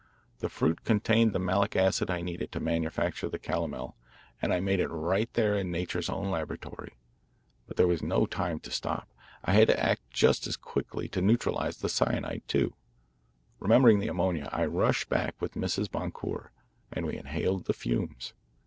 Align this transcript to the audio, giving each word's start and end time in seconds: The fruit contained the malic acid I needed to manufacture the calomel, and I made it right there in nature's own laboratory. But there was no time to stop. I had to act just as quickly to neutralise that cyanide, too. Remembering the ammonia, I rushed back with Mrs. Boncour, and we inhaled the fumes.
The 0.39 0.49
fruit 0.49 0.83
contained 0.83 1.31
the 1.31 1.37
malic 1.37 1.75
acid 1.75 2.09
I 2.09 2.21
needed 2.21 2.51
to 2.53 2.59
manufacture 2.59 3.29
the 3.29 3.37
calomel, 3.37 3.95
and 4.41 4.51
I 4.51 4.59
made 4.59 4.79
it 4.79 4.87
right 4.87 5.31
there 5.33 5.55
in 5.55 5.69
nature's 5.69 6.09
own 6.09 6.31
laboratory. 6.31 6.95
But 7.67 7.77
there 7.77 7.85
was 7.85 8.01
no 8.01 8.25
time 8.25 8.59
to 8.61 8.71
stop. 8.71 9.07
I 9.45 9.51
had 9.53 9.67
to 9.67 9.79
act 9.79 10.09
just 10.09 10.47
as 10.47 10.57
quickly 10.57 11.07
to 11.09 11.21
neutralise 11.21 11.77
that 11.77 11.89
cyanide, 11.89 12.41
too. 12.47 12.73
Remembering 13.59 13.99
the 13.99 14.07
ammonia, 14.07 14.49
I 14.51 14.65
rushed 14.65 15.07
back 15.07 15.39
with 15.39 15.53
Mrs. 15.53 15.87
Boncour, 15.91 16.49
and 16.91 17.05
we 17.05 17.15
inhaled 17.15 17.65
the 17.65 17.73
fumes. 17.73 18.33